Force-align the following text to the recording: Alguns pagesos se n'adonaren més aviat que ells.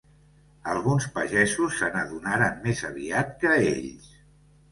Alguns 0.71 1.03
pagesos 1.17 1.75
se 1.81 1.89
n'adonaren 1.95 2.57
més 2.65 2.83
aviat 2.89 3.29
que 3.43 3.53
ells. 3.69 4.09